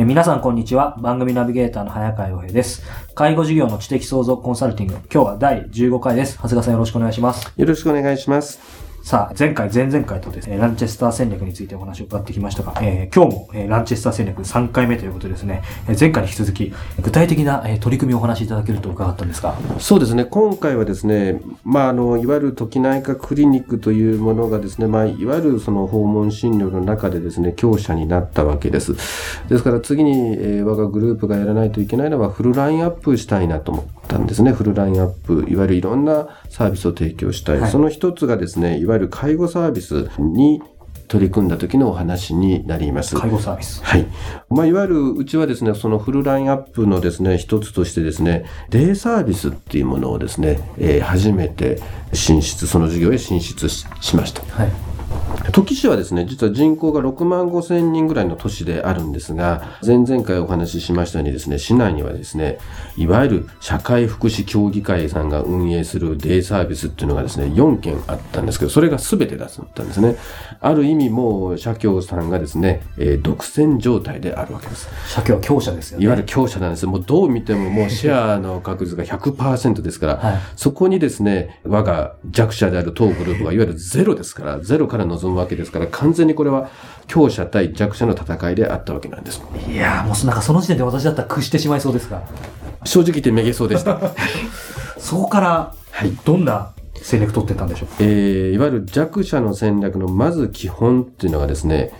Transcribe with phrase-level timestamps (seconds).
[0.00, 0.96] え皆さんこんにちは。
[1.02, 2.82] 番組ナビゲーターの早川洋平です。
[3.14, 4.94] 介護事業の知的創造コンサルティング。
[4.94, 6.36] 今日は第15回です。
[6.36, 7.52] 長谷川さんよろしくお願いします。
[7.54, 8.79] よろしくお願いします。
[9.02, 19.56] さあ、前回、前々回とですね、ランチェスター戦略についてお話を伺ってきましたが、えー、今日も、えー、ランチェスター戦略3回目ということですね、えー、前回に引き続き、具体的な、え、取り組みをお話しいただけると伺ったんですが。
[19.78, 28.94] そうですね、今回はですね、まあ、あの、いわゆる時内科クリニックというものがですね、まあ、いわゆるその訪問診療の中でですね、強者になったわけです。
[29.48, 35.46] ですから次に、え、我がグループがやらないといけないのは、フルラインアップしたいなと思ったんですね、フルラインアップ。
[35.48, 37.60] いわゆるいろんなサービスを提供したい。
[37.60, 40.60] はい、その一つがですね、いわゆる介護サービスに
[41.06, 43.16] 取り組んだ時のお話になります。
[43.16, 43.82] 介護サービス。
[43.84, 44.06] はい。
[44.48, 51.80] まあ、いわゆるうちはですね、そのフルラインアップのですね、一つとしてですね、デイサービスっていうものをですね、えー、初めて
[52.12, 54.42] 進出、その事業へ進出しました。
[54.54, 54.89] はい。
[55.52, 62.58] 土岐市はですね、実は人口が6万5千人ぐらいの都市であるんですが、前々回お話ししましたようにですね、市内にはですね、
[62.96, 70.16] いわゆる社会福祉協議会さんが運営するデイサービスっていうのがですね、4件あったんですけど、それが全てだったんですね。
[70.60, 74.88] ある意味もう社協さんがですね、えー、独占状態であるわけです。
[75.08, 76.04] 社協は強者ですよね。
[76.04, 76.86] いわゆる強者なんです。
[76.86, 86.70] もうどう見てももうシェアの確率が100%ですから、はい、そこにですね、我が弱者である当グループがいわゆるゼロですから、ゼロから望むわけですから、完全にこれは
[87.06, 89.42] 強者対弱者の戦いであったわけなんです。
[89.68, 92.22] いやもうなんかその時点で私だったら屈してしまいそうですが。
[92.84, 94.00] 正直言ってめげそうでした。
[94.98, 97.88] そこから、はい、どんな戦略取ってたんでしょう？
[98.00, 101.92] えー、いわゆる弱者の戦略のまず基本っていうのがですね、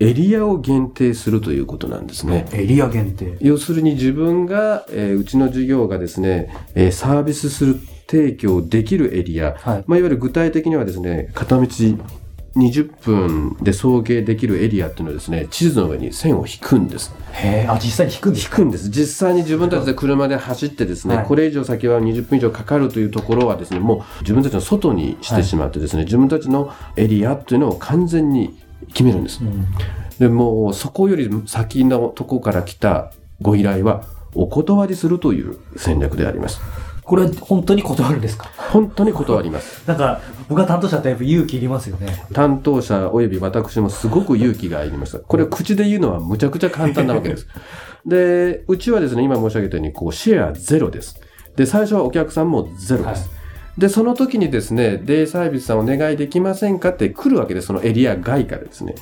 [0.00, 2.46] エリアを限定するということなんですね。
[2.52, 11.66] エリア限定要するに自分が、えー、うちの事業がですね、えー、サービスする提供できるエリア、はいまあ、いわゆる具体的にはですね、片道
[12.58, 17.14] 20分で送迎できるエリアっていうのはですね、地図の上に線を引くんです。
[17.32, 18.90] へあ、実際に引くんです引くんです。
[18.90, 28.58] 実際に自分たちで車で走ってですね、はい、これ以上先は20分以上かかるというところはですね、もう自分たちの外にしてしまってですね、はい、自分たちのエリアっていうのを完全に
[28.88, 29.40] 決めるんです。
[29.42, 29.66] うん、
[30.18, 34.04] でもそこより先のとこから来たご依頼は
[34.34, 36.60] お断りするという戦略であります。
[37.08, 38.50] これ本当に断るんですか？
[38.70, 39.82] 本当に断ります。
[39.88, 42.24] なんか、僕が担当者ってやっぱ勇気いりますよね。
[42.34, 45.18] 担当者及び私もすごく勇気がいりました。
[45.18, 47.46] これ口で言うのはむちゃくちゃ簡単なわけです。
[48.06, 51.20] で、うちはですね、今申し上げたように、こう、シェアゼロです。
[51.56, 53.20] で、最初はお客さんもゼロです。
[53.22, 53.38] はい
[53.78, 57.68] で、その時にですね、デイサービスさんお願いできませんかって来るわけです。
[57.68, 58.96] そのエリア外からですね。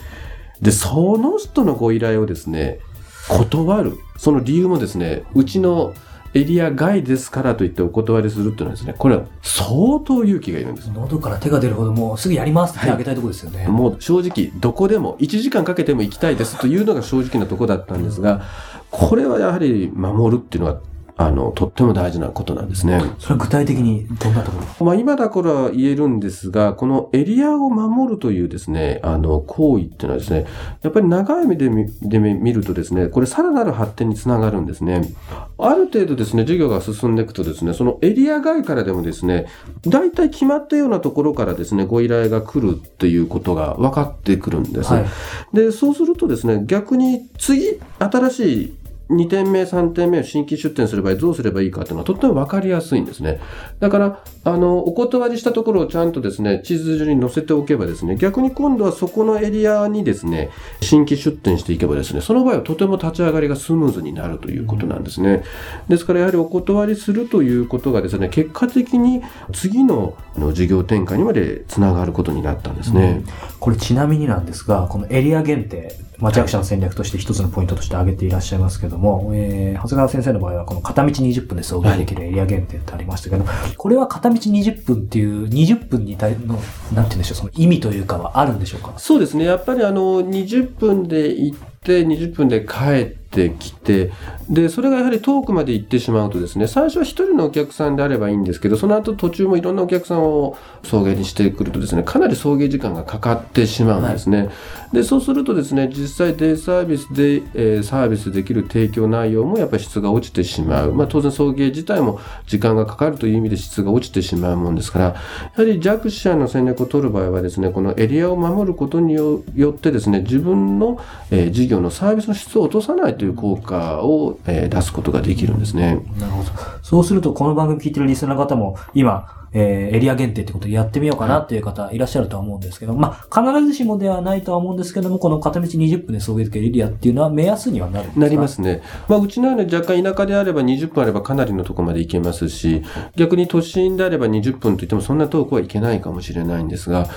[0.61, 2.81] で、その人のご依頼をですね、
[3.27, 3.95] 断る。
[4.19, 5.95] その理由もですね、うちの
[6.37, 10.91] エリア外ですからと言ってお断りするっていうのはですね、これは相当勇気がいるんです。
[10.93, 13.69] 喉から手が出るほどもうすぐやりますって手あげたいところですよね、はい。
[13.69, 18.43] もう正直、どこでも1時間かけても行きたいですというのが正直なとこだったんですが、
[18.91, 20.81] これはやはり守るっていうのは
[21.19, 23.01] あの、とっても大事なことなんですね。
[23.19, 24.87] それは具体的にどんなところ？
[24.87, 30.47] まあ今だから言えるんですが、このエリアを守るというですね、あの、行為っていうのはですね、
[30.83, 35.15] やっぱり長い目で見で見るとですね、これさらなる発展につながるんですね。
[35.59, 39.47] ある程度ですね、授業が進んでいくとですね、そのエリア外からでもですね、
[39.87, 44.93] 大体決まったようなところからですね、ご依頼が来るっていうことが分かってくるんです。
[44.93, 45.07] はい、
[45.55, 48.75] で、そうするとですね、逆に次、新しい
[49.09, 53.41] 2点目、3点目を新規出店する場合どうすればいいかというのはとっても分かりやすいんですね。
[53.79, 60.51] だから、あの、お断りしたところをちゃんとですね、地図上に載せておけばですね、逆に今度はそこのエリアにですね、
[60.81, 65.45] 新規出店していけばですね、その場合はとても立ち上がりがスムーズになるということなんですね。
[65.89, 69.23] ですからやはりお断りするということがですね、結果的に
[69.53, 73.23] 次のの事業展開にまでつながることになったんですね。
[73.61, 83.45] これちなみになんですが、このエリア限定、町役者の戦略として一つのポイントとして挙げていらっしゃいますけども、えー、長谷川先生の場合はこの片道20分で送迎できるエリア限定ってありましたけど、
[83.77, 88.95] これは片道20分っていう20分に対の、なんて言うんでしょう、その意味というかはあるんでしょうか？
[88.97, 89.45] そうですね。
[89.45, 94.13] やっぱりあの、20分で行って、20分で帰ってきて、
[94.49, 104.49] で、それがやはり遠くまで行ってしまうとですね、最初は一人のお客さんであればいいんですけど、その後途中もいろんなお客さんを送迎にしてくるとですね、かなり送迎時間がかかってしまうんですね。
[104.93, 110.93] で、そうするとですね、実際デイサービスで、えーサービスできる提供内容もやっぱり質が落ちてしまう。
[110.93, 115.15] まあ当然送迎自体も時間がかかるという意味で質が落ちてしまうもんですから、や
[115.57, 121.01] はり弱者の戦略を取る場合はですね、このエリアを守ることによよってですね、自分の、
[121.31, 126.05] えー事業のサービスの質を落とさないという効果を、えー出すことができるんですね。
[126.19, 126.51] なるほど。
[126.83, 138.49] そうすると、この番組聞いてるリスナーの方も、今、えーエリア限定ってことでやってみようかなっていう方いらっしゃるとは思うんですけど、まあ、必ずしもではないとは思うんですけども、この片道20分で送迎できるエリアっていうのは目安にはなるんですかなりま。
[138.49, 138.83] すね。
[139.09, 142.83] まあ、うちのように若干田舎であれば20分あればかなりのとこまで行けますし、
[143.17, 147.09] 逆に都心であれば20分といってもそんな遠くは行けないかもしれないんですが、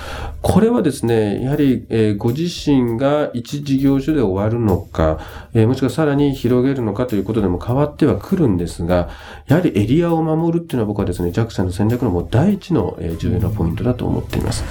[0.41, 5.19] これはですね、やはり、えーご自身が一事業所で終わるのか、
[5.53, 9.09] えーもしくはさらに広げるのかということでも変わってはくるんですが、
[9.47, 14.63] やはりエリアを守るっていうのは僕はですね、弱者の戦略の第一の、えー重要なポイントだと思っています。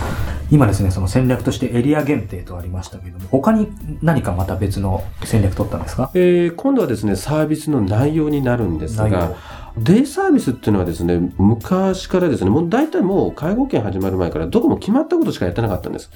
[0.51, 3.69] 今ですね、その戦略としてエリア限定とありましたけれども、他に
[4.03, 6.11] 何かまた別の戦略取ったんですか？
[6.15, 9.35] えー今度はですね、サービスの内容になるんですが、
[9.77, 16.11] デイサービスっていうのはですね、昔からですね、もう大体もう介護券始まる前からどこも決まったことしかやってなかったんです。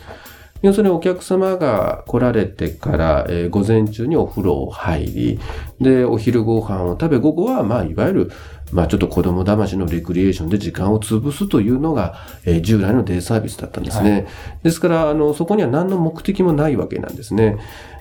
[0.63, 5.41] 要するにお客様が来られてから、えー午前中にお風呂を入り、
[5.81, 8.31] で、お昼ご飯を食べ、午後は、まあ、いわゆる、
[8.73, 14.27] まあ、ちょっと子供騙しのレクリエーションで時間を潰すというのが、えー従来のデイサービスだったんですね。
[14.63, 17.59] ですから、あの、そこには何の目的もないわけなんですね。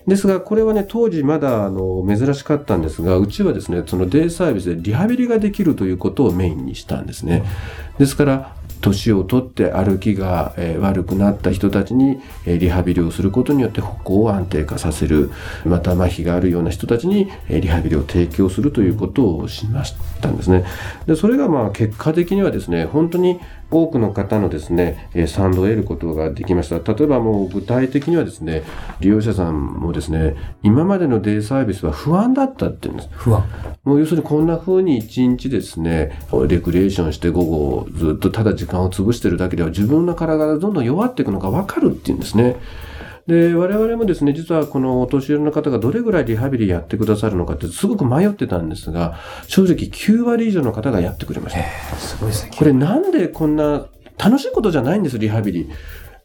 [0.07, 7.44] ですが、これはね、当時まだ、あの、珍しかったんですが、うちはですね、そのデイサービスでリハビリができるということをメインにしたんですね。
[8.00, 15.31] ですから、年を取って歩きが、えー悪くなった人たちに、えーリハビリをすることによって歩行を安定化させる。
[15.66, 20.66] また、麻痺があるような人たちに、えーリハビリを提供するということをしましたんですね。
[21.06, 23.39] で、それがまあ、結果的にはですね、本当に
[23.69, 26.94] 多くの方のですね、えー賛同を得ることができました。
[26.94, 28.63] 例えばもう具体的にはですね、
[29.00, 33.10] 利用者さんもですね、今までのデイサービスは不安だったって言うんです。
[33.13, 33.44] 不安。
[33.84, 42.56] もう要するにこんな風に一日ですね、レクリエーションして午後ずっとただ時間を潰してるだけでは自分の体がどんどん弱っていくのがわかるっていうんですね。
[43.27, 49.15] で、我々もですね、実はこのお年寄りの方がどれぐらいリハビリやってくださるのかってすごく迷ってたんですが、
[49.47, 51.97] 正直9割以上の方がやってくれました。
[51.97, 52.51] すごいですね。
[52.57, 53.85] これなんでこんな
[54.18, 55.69] 楽しいことじゃないんです、リハビリ。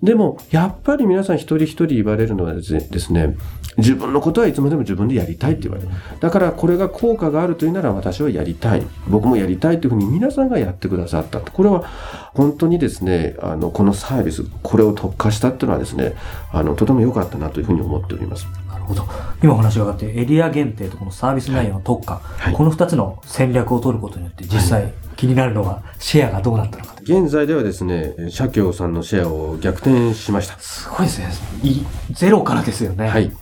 [0.02, 2.75] でも、やっぱり皆さん一人一人言われるのはです
[3.12, 3.37] ね
[3.76, 5.88] 自分のことはいつまでも自分でやりたいって言われる。
[6.20, 8.82] だからこれが効果があるというなら私はやりたい。
[9.08, 11.40] 僕もやりたいというふうに皆さんがやってくださった。
[11.40, 11.84] これは
[12.32, 16.14] 本当にですね、あの、このサービス、これを特化したっていうのはですね、
[16.52, 18.46] あの、とても良かったなというふうに思っております。
[18.69, 19.06] なるほど。
[19.42, 27.02] 今お話があって、エリア限定とこのサービス内容の特化、はいこの二つの戦略を取ることによって、実際気になるのはシェアがどうなったのかと。
[27.02, 30.58] 現在ではですね、社協さんのシェアを逆転しました。
[30.58, 31.28] すごいですね。
[31.62, 33.08] いゼロからですよね。
[33.08, 33.32] はい。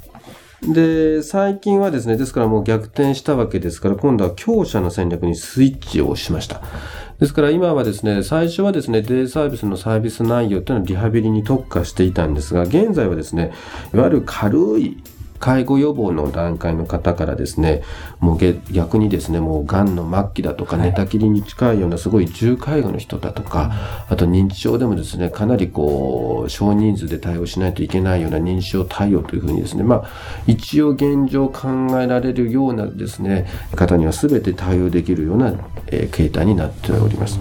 [0.62, 6.62] で、最近はですね、ですからもう逆転したわけですから、今度は強者の戦略にスイッチをしました。
[7.20, 13.52] ですから今はですね、最初はですね、デイサービスのサービス内容というのはリハビリに特化していたんですが、現在はですね、
[13.92, 15.02] いわゆる軽い
[15.38, 17.82] 介護予防の段階の方からですね、
[18.20, 23.72] もうげ逆にですね、もう癌の末期だとか、はい寝たきりに近いようなすごい重介護の人だとか、
[24.08, 30.04] あと認知症でもですね、かなりこう、少人数で対応しないといけないような認知症対応というふうにですね、まあ、
[30.46, 31.68] 一応現状考
[32.00, 35.54] えられるようなですね、方には全て対応できるような、
[35.88, 37.40] えー形態になっております。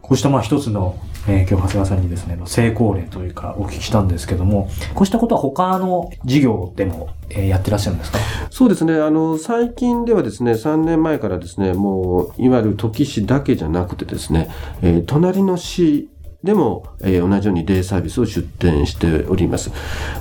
[0.00, 0.96] こうしたまあ一つの、
[1.28, 8.18] え今日長谷川さんにですね、成功例というかお聞きしたんですけども、こうしたことは他の事業でも、えやってらっしゃるんですか？
[8.50, 8.94] そうですね。
[8.94, 14.48] あの、最近ではですね、3年前からですね、もう、いわゆる土岐市だけじゃなくてですね、
[14.82, 16.08] えー隣の市
[16.44, 19.72] でも、えー同じようにデイサービスを出店しております。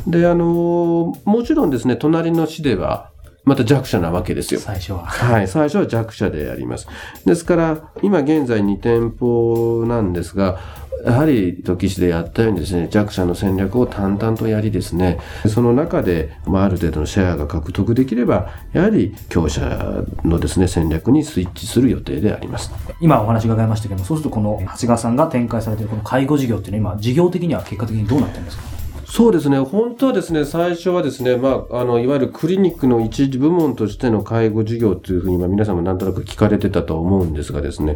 [0.07, 3.11] で、あの、もちろんですね、隣の市では、
[3.45, 4.59] また弱者なわけですよ。
[4.59, 5.05] 最初は。
[5.05, 6.87] はい、最初は弱者であります。
[7.25, 10.59] ですから、今現在2店舗なんですが、
[11.05, 22.71] やはり時市でやったようにですね、弱者の戦略を淡々とやりですね、その中で、まあ、ある程度のシェアが獲得できれば、やはり強者のですね、戦略にスイッチする予定であります。
[22.99, 28.74] 今お話伺いましたけども、そうするとこの長谷川さんが展開されているこの介護事業っていうのは今、事業的には結果的にどうなってるんですか？
[29.15, 29.59] そうですね。
[29.59, 37.95] 本当はですね、最初はですね、まあ、あの、いわゆるクリニックの一部門としての介護事業というふうに、まあ、皆さんもなんとなく聞かれてたと思うんですがですね、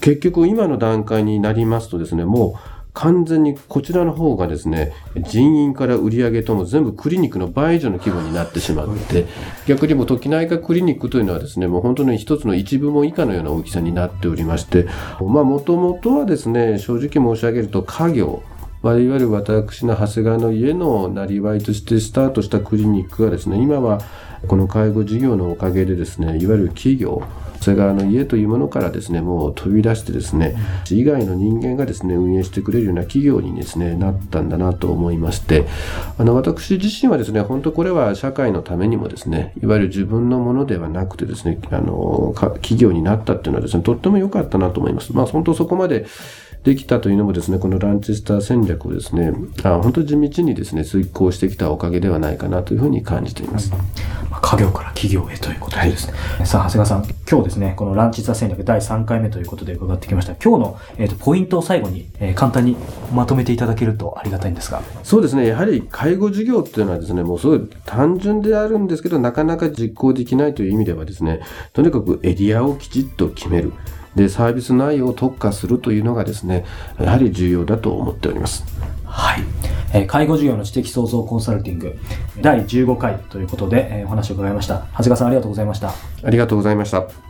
[0.00, 9.26] 結局今の段階になりますとですね、もう、完全にこちらの方がですね、人員から売り上げとも全部クリニックの倍以上の規模になってしまって、
[9.66, 14.86] 逆にもう時内科クリニックというのはですね、もう本当に一つの一部門以下のような大きさになっておりまして、
[15.20, 18.44] まあもともとはですね、正直申し上げると家業、
[18.82, 24.00] まあ、いわゆる私の長谷川の家のなりわいとしてスタートしたクリニックがですね、今は
[24.48, 27.22] この介護事業のおかげでですね、いわゆる企業、
[27.60, 30.56] 長谷川の家というものからですね、もう飛び出してですね、
[30.90, 35.66] 以外の人間がですね、運営してくれるような企業にですね、なったんだなと思いまして、
[36.16, 45.14] あの、私自身はですね、本当これは社会のためにもですね、いわゆる自分のものではなくてですね、あの、企業になったっていうのはですね、とっても良かったなと思います。
[45.14, 46.06] まあ、本当そこまで
[46.64, 53.70] できたというのもですね、このランチェスター戦略をですね、あ本当地道にですね、遂行してきたおかげではないかなというふうに感じています。
[54.30, 56.14] まあ家業から企業へということでですね。
[56.44, 60.34] さあ、長谷川さん、今日ですね、このランチザ戦略第3回目ということで伺ってきました。
[60.34, 62.76] 今日の、えー、とポイントを最後に、えー簡単に
[63.14, 64.82] まとめていただけるとありがたいんですが。
[65.02, 71.40] そうですね、やはり介護事業っていうのはですね、もうすごい単純であるんですけど、なかなか実行できないという意味ではですね、
[71.72, 73.72] とにかくエリアをきちっと決める。
[74.16, 76.64] で、サービス内容を特化するというのがですね、
[77.00, 78.64] やはり重要だと思っております。
[79.04, 79.42] はい。
[79.92, 81.96] えー介護事業の知的創造コンサルティング
[82.40, 84.86] 第15回ということで、えーお話を伺いました。
[84.92, 85.92] 長谷川さんありがとうございました。
[86.22, 87.29] ありがとうございました。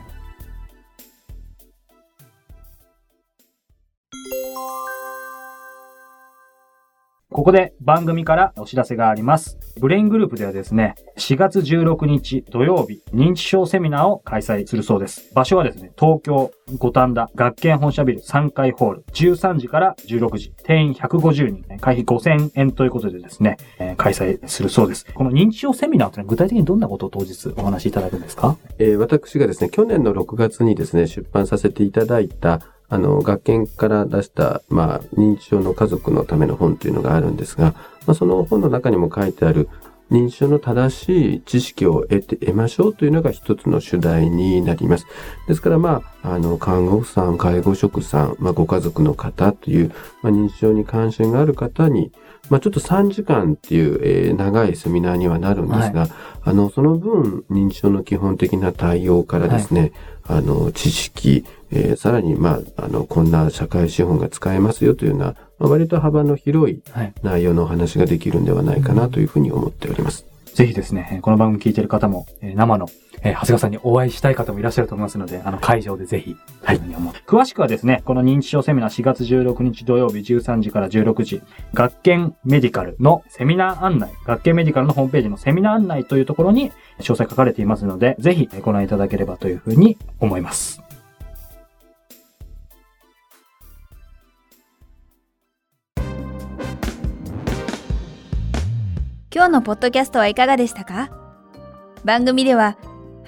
[7.41, 9.59] ここで番組からお知らせがあります。
[9.81, 15.33] ブレイングループではですね、4月16日土曜日、認知症セミナーを開催するそうです。
[15.35, 25.07] 場所はですね、東京五反田学研本社ビル3階ホール、13時から16時、定員150人、会費5000円ということでですね、えー開催するそうです。
[25.15, 28.59] この認知症セミナーというのは具体的にどんなことを当日お話しいただくんですか？
[28.79, 37.75] えー私がですね、去年の6月にですね、出版させていただいた、あの、学研から出した、まあ、認知症の家族のための本というのがあるんですが、
[38.07, 39.69] まあ、その本の中にも書いてある、
[40.11, 45.07] 認知症の正しい知識を得て、得ましょうというのが一つの主題になります。
[45.47, 52.13] ですから、まあ、あの、看護婦さん、介護職さん、まあ、ご家族の方という、まあ、認知症に関心がある方に、
[52.49, 56.09] まあ、ちょっと3時間っていう、えー長いセミナーにはなるんですが、
[56.43, 59.93] あの、その分、認知症の基本的な対応からですね、
[60.25, 67.13] あの、知識、えーさらに、まあ、あの、こんな社会資本が使えますよというような、まあ、割と幅の広いはい。
[67.23, 70.27] 内容のお話ができるんではないかなというふうに思っております。
[70.55, 72.89] ぜひですね、えーこの番組聞いている方も、えー生の、
[73.23, 76.81] えー長谷川さんにお会いしたい方もいらっしゃると思いますので、あの、会場でぜひ、はい。
[77.27, 81.43] 詳しくはですね、この認知症セミナー4月16日土曜日13時から16時、
[81.75, 90.83] 学研メディカルのセミナー案内、学研メディカルのホームページのセミナー案内というところに詳細書かれていますので、ぜひえーご覧いただければというふうに思います。
[99.33, 101.09] 今日のポッドキャストはいかがでしたか？
[102.05, 102.77] 番組では